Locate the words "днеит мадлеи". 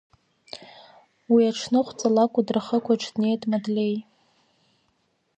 3.13-3.95